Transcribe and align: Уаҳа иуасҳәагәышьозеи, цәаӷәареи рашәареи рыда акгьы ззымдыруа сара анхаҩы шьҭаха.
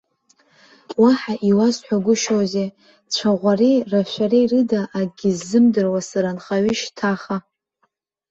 Уаҳа 1.01 1.33
иуасҳәагәышьозеи, 1.49 2.69
цәаӷәареи 3.13 3.77
рашәареи 3.91 4.45
рыда 4.51 4.81
акгьы 4.99 5.29
ззымдыруа 5.37 5.99
сара 6.09 6.29
анхаҩы 6.31 6.73
шьҭаха. 6.79 7.37